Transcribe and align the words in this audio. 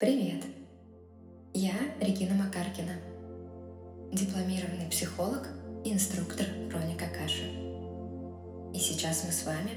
Привет! 0.00 0.42
Я 1.52 1.74
Регина 2.00 2.34
Макаркина, 2.34 2.94
дипломированный 4.10 4.88
психолог 4.90 5.46
и 5.84 5.92
инструктор 5.92 6.46
Хроника 6.70 7.04
Каши. 7.14 7.44
И 8.72 8.78
сейчас 8.78 9.24
мы 9.26 9.30
с 9.30 9.44
вами 9.44 9.72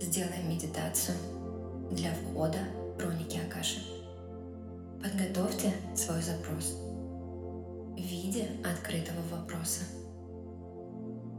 сделаем 0.00 0.50
медитацию 0.50 1.16
для 1.92 2.10
входа 2.12 2.58
в 2.96 3.00
Хроники 3.00 3.38
Акаши. 3.38 3.82
Подготовьте 5.00 5.72
свой 5.94 6.20
запрос 6.22 6.80
в 7.96 8.00
виде 8.00 8.48
открытого 8.64 9.22
вопроса. 9.30 9.84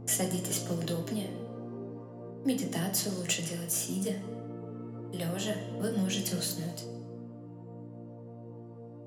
Садитесь 0.06 0.64
поудобнее. 0.66 1.28
Медитацию 2.46 3.18
лучше 3.18 3.42
делать 3.42 3.70
сидя. 3.70 4.14
Лежа 5.12 5.52
вы 5.78 5.92
можете 5.92 6.36
уснуть. 6.36 6.97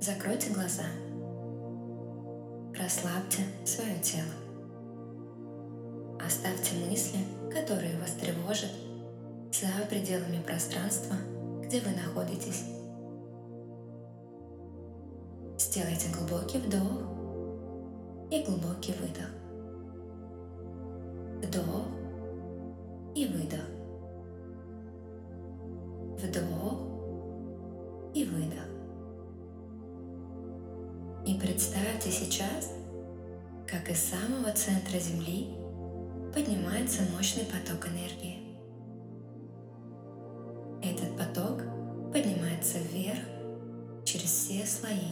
Закройте 0.02 0.52
глаза. 0.52 0.86
Расслабьте 2.76 3.44
свое 3.64 4.00
тело. 4.00 4.34
Оставьте 6.20 6.74
мысли, 6.90 7.20
которые 7.54 8.00
вас 8.00 8.14
тревожат, 8.14 8.72
за 9.52 9.86
пределами 9.88 10.42
пространства, 10.42 11.16
где 11.64 11.82
вы 11.82 11.92
находитесь. 11.92 12.64
Сделайте 15.60 16.08
глубокий 16.18 16.58
вдох 16.58 17.04
и 18.32 18.44
глубокий 18.44 18.94
выдох. 18.94 19.30
Вдох 21.44 21.86
и 23.14 23.28
выдох. 23.28 23.68
Вдох 26.18 26.80
и 28.16 28.26
выдох. 28.26 28.71
И 31.24 31.36
представьте 31.36 32.10
сейчас, 32.10 32.72
как 33.68 33.92
из 33.92 34.00
самого 34.00 34.52
центра 34.54 34.98
Земли 34.98 35.54
поднимается 36.34 37.04
мощный 37.16 37.44
поток 37.44 37.88
энергии. 37.90 38.58
Этот 40.82 41.16
поток 41.16 41.62
поднимается 42.12 42.80
вверх 42.80 43.20
через 44.04 44.32
все 44.32 44.66
слои, 44.66 45.12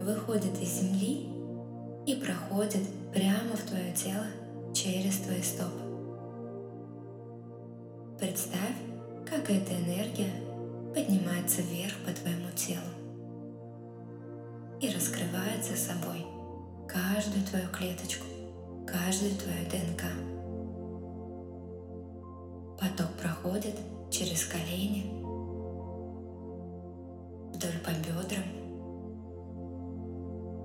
выходит 0.00 0.60
из 0.60 0.80
Земли 0.80 1.28
и 2.04 2.16
проходит 2.16 2.82
прямо 3.14 3.54
в 3.54 3.62
твое 3.62 3.92
тело 3.92 4.26
через 4.74 5.18
твои 5.18 5.40
стопы. 5.40 5.84
Представь, 8.18 8.76
как 9.24 9.48
эта 9.50 9.72
энергия 9.72 10.32
поднимается 10.92 11.62
вверх 11.62 11.94
по 12.04 12.10
твоему 12.10 12.50
телу 12.56 13.05
и 14.80 14.90
раскрывает 14.90 15.64
за 15.64 15.76
собой 15.76 16.26
каждую 16.86 17.44
твою 17.46 17.68
клеточку, 17.68 18.26
каждую 18.86 19.34
твою 19.36 19.64
ДНК. 19.70 20.04
Поток 22.78 23.10
проходит 23.20 23.74
через 24.10 24.44
колени, 24.44 25.10
вдоль 27.54 27.78
по 27.82 27.90
бедрам, 27.90 28.44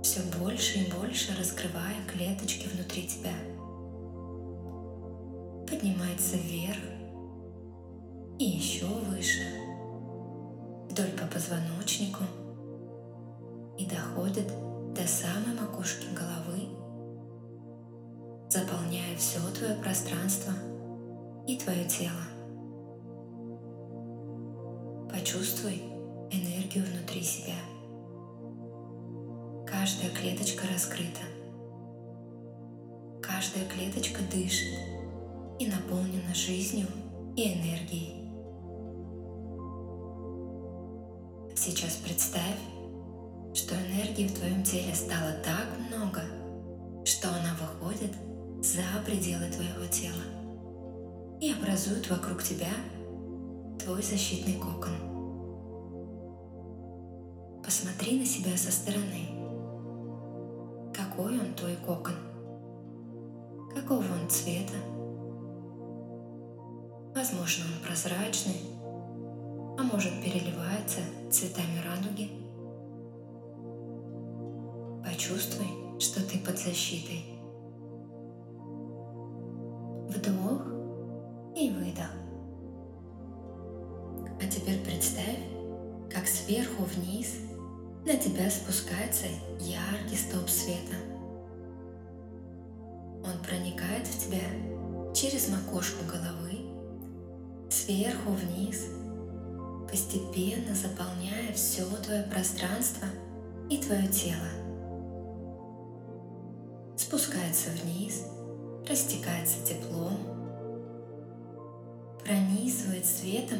все 0.03 0.21
больше 0.39 0.79
и 0.79 0.91
больше 0.91 1.33
раскрывая 1.39 1.95
клеточки 2.11 2.67
внутри 2.67 3.07
тебя. 3.07 3.33
Поднимается 5.69 6.35
вверх 6.35 6.83
и 8.37 8.43
еще 8.43 8.87
выше, 8.87 9.47
вдоль 10.89 11.11
по 11.11 11.25
позвоночнику– 11.27 12.23
доходит 14.11 14.47
до 14.93 15.07
самой 15.07 15.55
макушки 15.59 16.07
головы, 16.13 16.67
заполняя 18.49 19.15
все 19.15 19.39
твое 19.57 19.75
пространство 19.75 20.53
и 21.47 21.57
твое 21.57 21.85
тело. 21.85 22.11
Почувствуй 25.09 25.81
энергию 26.29 26.85
внутри 26.85 27.21
себя. 27.21 27.55
Каждая 29.65 30.11
клеточка 30.11 30.65
раскрыта. 30.73 31.21
Каждая 33.21 33.65
клеточка 33.65 34.21
дышит 34.29 34.77
и 35.59 35.67
наполнена 35.67 36.33
жизнью 36.33 36.87
и 37.37 37.53
энергией. 37.53 38.17
Сейчас 41.55 41.95
представь, 42.03 42.57
что 43.53 43.75
энергии 43.75 44.27
в 44.27 44.33
твоем 44.37 44.63
теле 44.63 44.93
стало 44.95 45.33
так 45.43 45.67
много, 45.89 46.21
что 47.05 47.27
она 47.29 47.53
выходит 47.59 48.11
за 48.61 48.81
пределы 49.05 49.49
твоего 49.51 49.85
тела 49.89 50.23
и 51.41 51.51
образует 51.51 52.09
вокруг 52.09 52.41
тебя 52.43 52.69
твой 53.83 54.01
защитный 54.01 54.53
кокон. 54.53 54.93
Посмотри 57.63 58.19
на 58.19 58.25
себя 58.25 58.55
со 58.55 58.71
стороны. 58.71 59.29
Какой 60.93 61.39
он 61.39 61.53
твой 61.53 61.75
кокон? 61.75 62.15
Какого 63.75 64.01
он 64.01 64.29
цвета? 64.29 64.73
Возможно, 67.13 67.65
он 67.65 67.85
прозрачный, 67.85 68.61
а 69.77 69.83
может 69.83 70.23
переливается 70.23 70.99
цветами 71.29 71.81
радуги– 71.85 72.31
Почувствуй, 75.31 75.67
что 75.97 76.21
ты 76.27 76.39
под 76.39 76.57
защитой. 76.57 77.23
Вдох 80.09 80.61
и 81.55 81.69
выдох. 81.69 82.11
А 84.41 84.45
теперь 84.49 84.83
представь, 84.83 85.39
как 86.13 86.27
сверху 86.27 86.83
вниз 86.83 87.35
на 88.05 88.17
тебя 88.17 88.49
спускается 88.49 89.27
яркий 89.61 90.17
столб 90.17 90.49
света. 90.49 90.97
Он 93.23 93.41
проникает 93.41 94.05
в 94.07 94.25
тебя 94.25 95.13
через 95.13 95.47
макушку 95.47 96.03
головы, 96.11 96.65
сверху 97.69 98.31
вниз, 98.31 98.87
постепенно 99.89 100.75
заполняя 100.75 101.53
все 101.53 101.85
твое 102.03 102.23
пространство 102.23 103.07
и 103.69 103.77
твое 103.77 104.09
тело 104.09 104.70
спускается 107.11 107.71
вниз, 107.71 108.23
растекается 108.87 109.65
теплом, 109.65 110.17
пронизывает 112.23 113.05
светом 113.05 113.59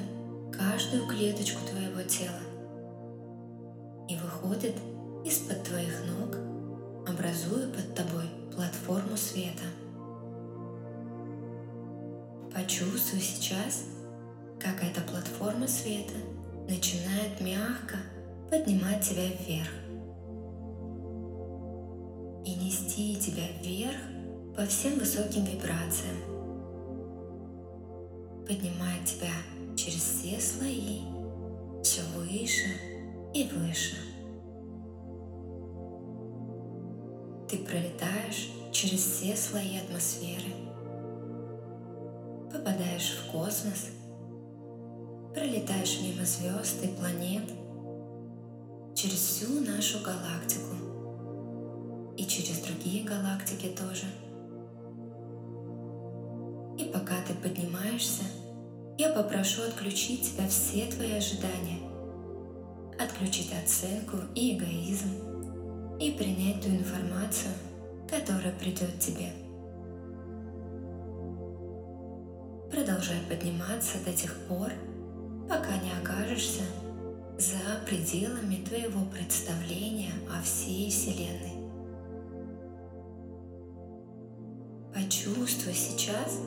каждую 0.53 1.05
клеточку 1.05 1.59
твоего 1.69 2.01
тела 2.03 2.39
и 4.07 4.15
выходит 4.15 4.77
из-под 5.25 5.65
твоих 5.65 6.01
ног, 6.05 6.37
образуя 7.05 7.67
под 7.67 7.93
тобой 7.93 8.23
платформу 8.55 9.17
света. 9.17 9.65
Почувствуй 12.53 13.19
сейчас, 13.19 13.83
как 14.61 14.81
эта 14.81 15.01
платформа 15.01 15.67
света 15.67 16.15
начинает 16.69 17.41
мягко 17.41 17.97
поднимать 18.49 19.03
тебя 19.03 19.27
вверх 19.27 19.80
и 22.45 22.55
нести 22.55 23.15
тебя 23.15 23.47
вверх 23.61 23.97
по 24.55 24.65
всем 24.65 24.97
высоким 24.97 25.43
вибрациям, 25.45 26.17
поднимая 28.47 29.03
тебя 29.05 29.31
через 29.75 30.01
все 30.01 30.39
слои, 30.39 31.01
все 31.83 32.01
выше 32.15 32.69
и 33.33 33.43
выше. 33.53 33.95
Ты 37.47 37.57
пролетаешь 37.59 38.49
через 38.71 38.99
все 38.99 39.35
слои 39.35 39.77
атмосферы, 39.77 40.51
попадаешь 42.51 43.17
в 43.17 43.31
космос, 43.31 43.87
пролетаешь 45.33 45.99
мимо 46.01 46.25
звезд 46.25 46.83
и 46.83 46.87
планет, 46.87 47.49
через 48.95 49.19
всю 49.19 49.61
нашу 49.61 49.99
галактику– 49.99 50.75
и 52.21 52.27
через 52.27 52.59
другие 52.59 53.03
галактики 53.03 53.69
тоже. 53.69 54.05
И 56.77 56.83
пока 56.93 57.15
ты 57.27 57.33
поднимаешься, 57.33 58.23
я 58.99 59.09
попрошу 59.09 59.63
отключить 59.63 60.31
тебя 60.31 60.47
все 60.47 60.85
твои 60.85 61.13
ожидания, 61.13 61.79
отключить 62.99 63.51
оценку 63.51 64.17
и 64.35 64.55
эгоизм 64.55 65.09
и 65.99 66.11
принять 66.11 66.61
ту 66.61 66.69
информацию, 66.69 67.53
которая 68.07 68.53
придет 68.53 68.99
тебе. 68.99 69.33
Продолжай 72.71 73.17
подниматься 73.27 73.97
до 74.05 74.13
тех 74.13 74.35
пор, 74.47 74.71
пока 75.49 75.75
не 75.77 75.91
окажешься 75.99 76.63
за 77.39 77.83
пределами 77.87 78.63
твоего 78.63 79.05
представления 79.05 80.13
о 80.29 80.43
всей 80.43 80.91
Вселенной. 80.91 81.50
Почувствуй 85.03 85.73
сейчас, 85.73 86.39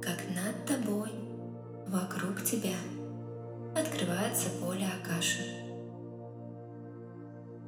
как 0.00 0.18
над 0.28 0.64
тобой, 0.64 1.10
вокруг 1.88 2.44
тебя 2.44 2.76
открывается 3.74 4.48
поле 4.60 4.86
Акаши. 4.86 5.42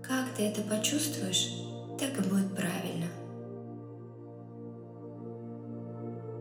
Как 0.01 0.33
ты 0.37 0.45
это 0.45 0.63
почувствуешь, 0.63 1.51
так 1.99 2.17
и 2.17 2.29
будет 2.29 2.55
правильно. 2.55 3.09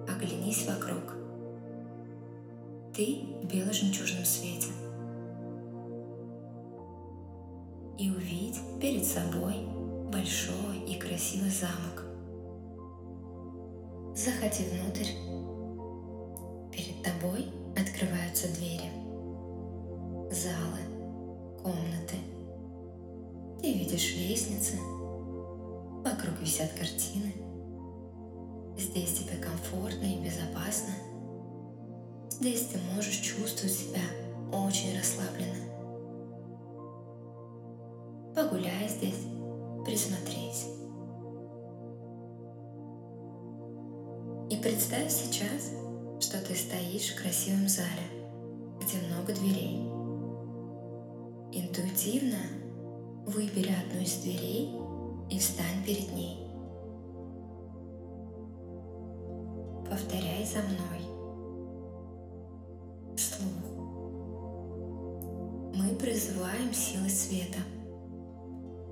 Оглянись 0.07 0.67
вокруг. 0.67 1.15
Ты 2.95 3.23
в 3.41 3.47
бело-жемчужном 3.47 4.25
свете. 4.25 4.67
И 7.97 8.11
увидь 8.11 8.59
перед 8.79 9.05
собой 9.05 9.55
большой 10.11 10.77
и 10.87 10.99
красивый 10.99 11.49
замок. 11.49 12.00
Заходи 14.23 14.65
внутрь. 14.65 15.13
Перед 16.71 17.01
тобой 17.01 17.47
открываются 17.75 18.49
двери, 18.49 18.91
залы, 20.29 20.77
комнаты. 21.63 22.17
Ты 23.59 23.73
видишь 23.73 24.15
лестницы, 24.15 24.77
вокруг 26.03 26.39
висят 26.39 26.71
картины. 26.73 27.33
Здесь 28.77 29.17
тебе 29.17 29.37
комфортно 29.37 30.05
и 30.05 30.23
безопасно. 30.23 30.93
Здесь 32.29 32.67
ты 32.67 32.77
можешь 32.93 33.21
чувствовать 33.21 33.73
себя 33.73 34.03
очень 34.51 34.95
расслабленно. 34.99 35.55
Погуляй 38.35 38.80
выбери 53.31 53.73
одну 53.73 54.01
из 54.01 54.15
дверей 54.17 54.71
и 55.29 55.39
встань 55.39 55.83
перед 55.85 56.11
ней. 56.13 56.37
Повторяй 59.89 60.45
за 60.45 60.59
мной. 60.59 61.01
Слух. 63.17 63.71
Мы 65.75 65.95
призываем 65.95 66.73
силы 66.73 67.09
света, 67.09 67.59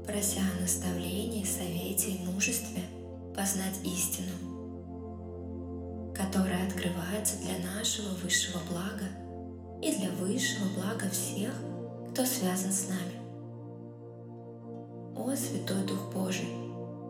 прося 0.06 0.42
о 0.42 0.62
наставлении, 0.62 1.44
совете 1.44 2.12
и 2.12 2.26
мужестве 2.26 2.82
познать 3.36 3.80
истину– 3.84 4.34
которая 6.20 6.68
открывается 6.68 7.38
для 7.38 7.58
нашего 7.60 8.10
высшего 8.22 8.60
блага 8.70 9.06
и 9.82 9.96
для 9.96 10.10
высшего 10.12 10.68
блага 10.76 11.10
всех, 11.10 11.54
кто 12.12 12.26
связан 12.26 12.74
с 12.74 12.90
нами. 12.90 13.19
О 15.20 15.36
Святой 15.36 15.84
Дух 15.84 16.14
Божий, 16.14 16.48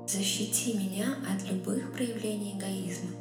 защити 0.08 0.74
меня 0.74 1.16
от 1.32 1.48
любых 1.52 1.94
проявлений 1.94 2.58
эгоизма 2.58 3.12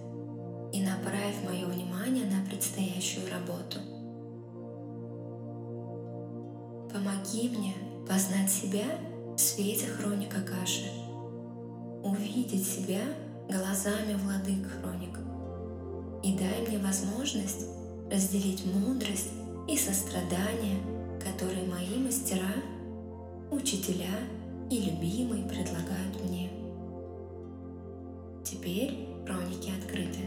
и 0.73 0.81
направь 0.81 1.45
мое 1.45 1.67
внимание 1.67 2.25
на 2.25 2.43
предстоящую 2.49 3.31
работу. 3.31 3.81
Помоги 6.91 7.51
мне 7.51 7.75
познать 8.09 8.51
себя 8.51 8.87
в 9.37 9.39
свете 9.39 9.89
хроника 9.89 10.41
Каши, 10.41 10.91
увидеть 12.03 12.67
себя 12.67 13.03
глазами 13.47 14.15
владык 14.15 14.67
хроника 14.81 15.21
и 16.23 16.35
дай 16.35 16.67
мне 16.67 16.79
возможность 16.79 17.67
разделить 18.11 18.65
мудрость 18.65 19.29
и 19.69 19.77
сострадание, 19.77 20.81
которые 21.23 21.67
мои 21.67 22.03
мастера, 22.03 22.55
учителя 23.51 24.17
и 24.71 24.81
любимые 24.83 25.45
предлагают 25.45 26.25
мне. 26.25 26.51
Теперь 28.45 29.09
хроники 29.25 29.71
открыты. 29.71 30.21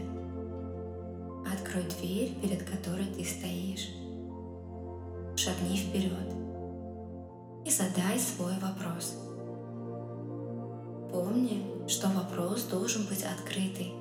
Открой 1.52 1.84
дверь, 1.84 2.34
перед 2.40 2.62
которой 2.62 3.06
ты 3.06 3.24
стоишь. 3.24 3.88
Шагни 5.36 5.76
вперед 5.76 6.34
и 7.64 7.70
задай 7.70 8.18
свой 8.18 8.54
вопрос. 8.60 9.16
Помни, 11.12 11.62
что 11.88 12.08
вопрос 12.08 12.64
должен 12.64 13.06
быть 13.06 13.22
открытый 13.22 13.92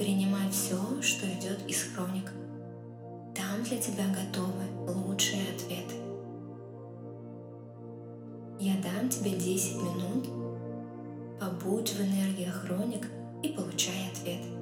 Принимай 0.00 0.48
все, 0.50 0.78
что 1.02 1.26
идет 1.26 1.58
из 1.68 1.82
хроник. 1.82 2.32
Там 3.36 3.62
для 3.62 3.76
тебя 3.76 4.04
готовы 4.08 4.64
лучшие 4.90 5.42
ответы. 5.54 5.99
Я 8.62 8.74
дам 8.82 9.08
тебе 9.08 9.30
10 9.30 9.76
минут. 9.76 10.28
Побудь 11.40 11.94
в 11.94 12.00
энергиях 12.02 12.54
хроник 12.56 13.06
и 13.42 13.48
получай 13.48 14.10
ответ. 14.12 14.59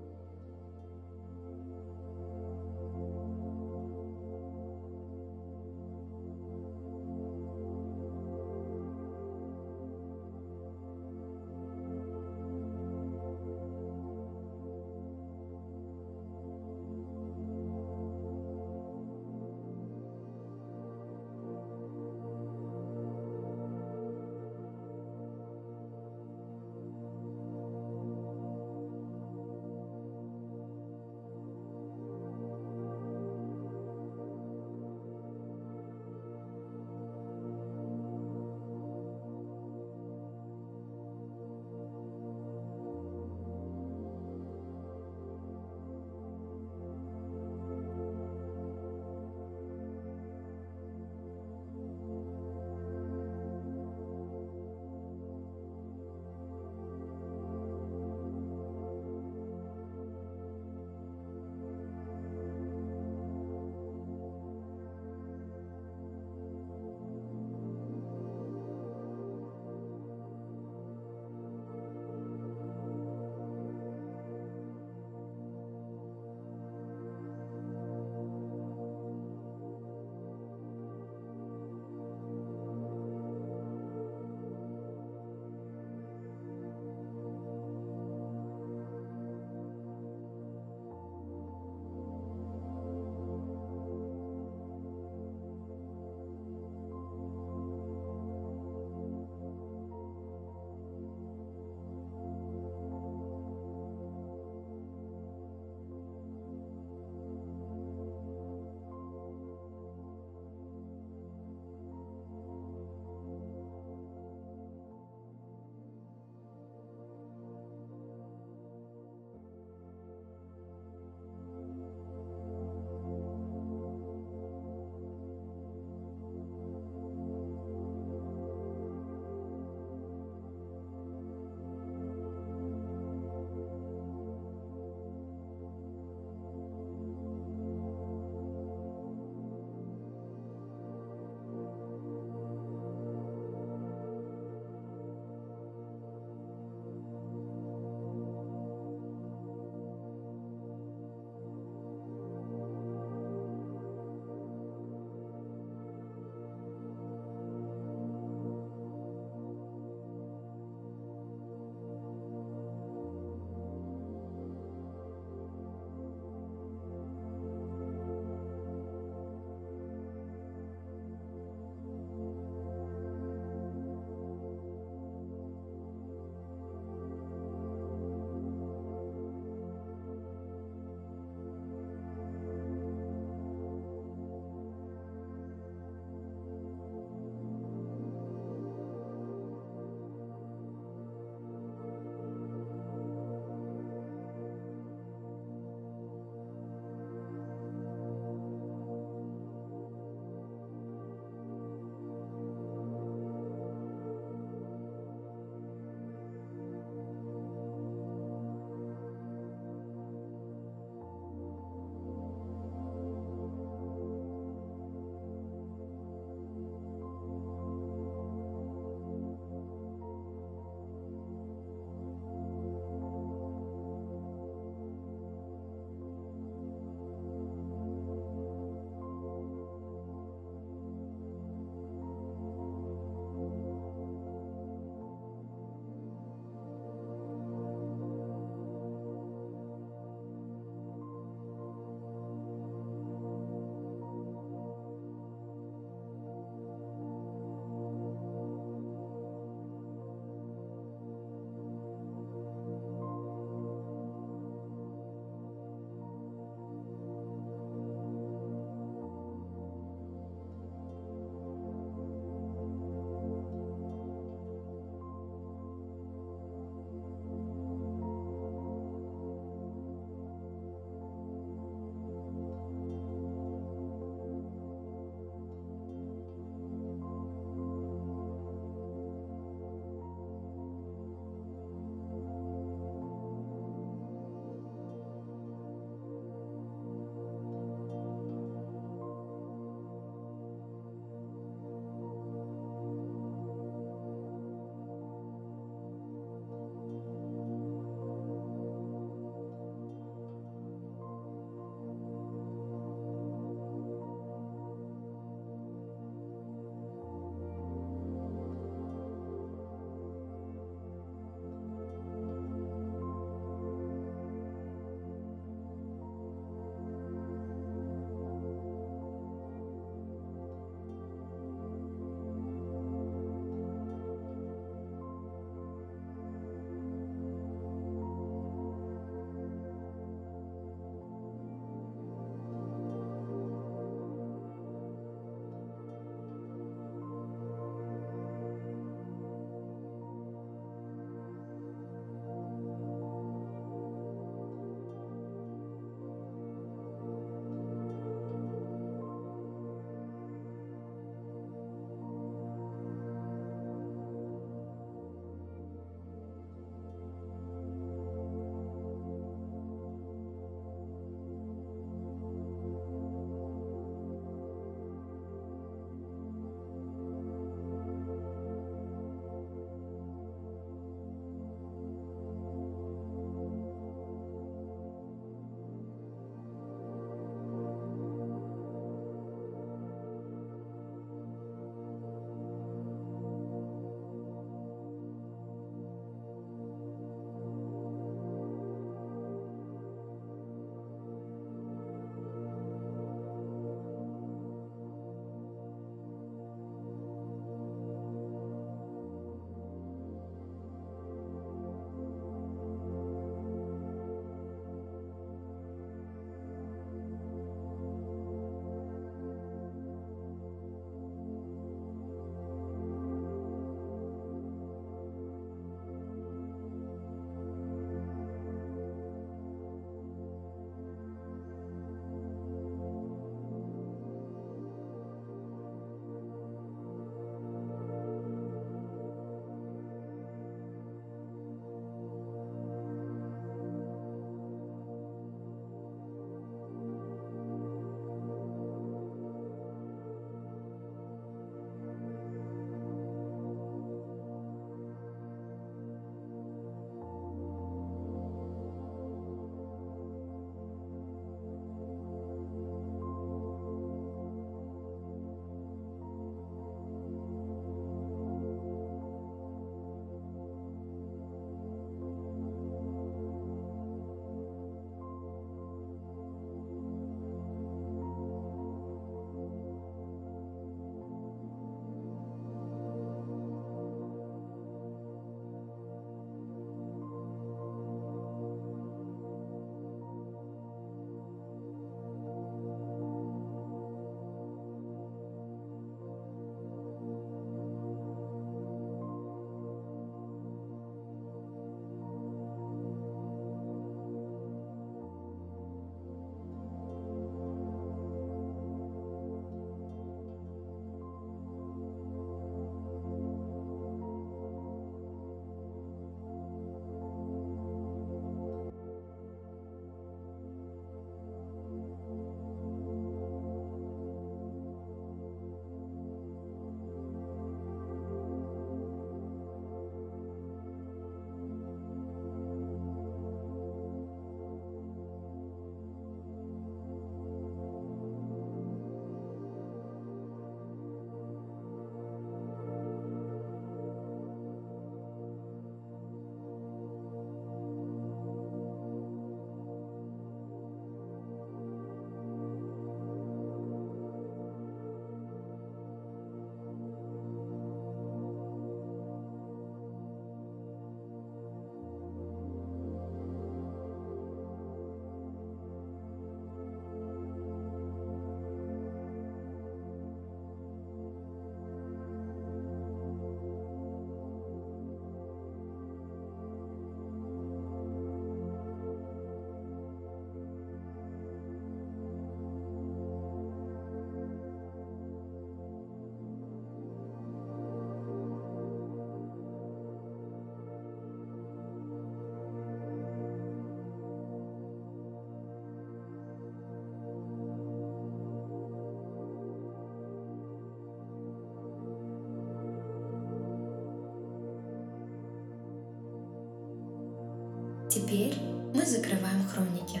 Теперь 597.94 598.34
мы 598.74 598.84
закрываем 598.84 599.46
хроники. 599.46 600.00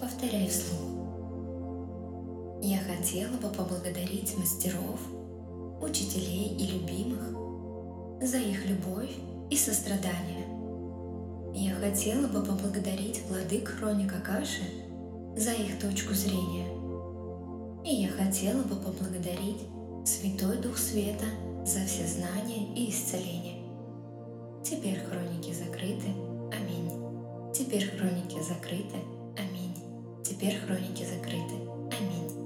Повторяй 0.00 0.48
вслух. 0.48 0.80
Я 2.62 2.78
хотела 2.78 3.32
бы 3.32 3.50
поблагодарить 3.50 4.34
мастеров, 4.38 4.98
учителей 5.82 6.56
и 6.56 6.68
любимых 6.68 7.20
за 8.26 8.38
их 8.38 8.64
любовь 8.64 9.14
и 9.50 9.58
сострадание. 9.58 10.46
Я 11.52 11.74
хотела 11.74 12.26
бы 12.28 12.42
поблагодарить 12.42 13.20
владык 13.28 13.68
Хроника 13.68 14.18
Каши 14.20 14.64
за 15.36 15.52
их 15.52 15.78
точку 15.78 16.14
зрения. 16.14 16.68
И 17.84 17.94
я 17.94 18.08
хотела 18.08 18.62
бы 18.62 18.76
поблагодарить 18.76 19.68
Святой 20.06 20.56
Дух 20.62 20.78
Света 20.78 21.26
за 21.66 21.84
все 21.84 22.06
знания 22.06 22.74
и 22.74 22.88
исцеление. 22.88 23.58
Теперь 24.64 24.98
хроники 24.98 25.52
закрыты. 25.52 26.37
Аминь. 26.52 27.52
Теперь 27.52 27.86
хроники 27.86 28.40
закрыты. 28.40 28.98
Аминь. 29.36 29.74
Теперь 30.22 30.56
хроники 30.58 31.04
закрыты. 31.04 31.54
Аминь. 31.98 32.37